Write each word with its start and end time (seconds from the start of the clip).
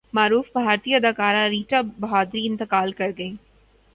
معروف 0.13 0.45
بھارتی 0.53 0.93
اداکارہ 0.95 1.43
ریٹا 1.49 1.81
بہادری 1.99 2.45
انتقال 2.47 2.91
کرگئیں 2.93 3.35